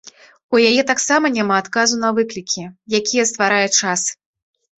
У 0.53 0.61
яе 0.69 0.81
таксама 0.91 1.29
няма 1.37 1.55
адказу 1.63 1.95
на 2.05 2.09
выклікі, 2.21 2.63
якія 3.01 3.27
стварае 3.35 3.63
час. 3.79 4.01